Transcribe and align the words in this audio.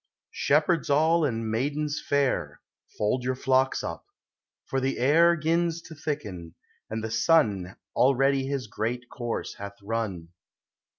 Shepherds 0.33 0.89
all, 0.89 1.23
and 1.23 1.51
maidens 1.51 2.01
fair, 2.01 2.59
Fold 2.97 3.23
your 3.23 3.35
Hocks 3.35 3.83
up; 3.83 4.07
for 4.65 4.79
the 4.81 4.97
air 4.97 5.35
'Gins 5.35 5.79
to 5.83 5.93
thicken, 5.93 6.55
and 6.89 7.03
(he 7.03 7.09
sun 7.11 7.75
Already 7.95 8.47
his 8.47 8.65
great 8.65 9.09
course 9.09 9.55
bath 9.57 9.75
run. 9.83 10.29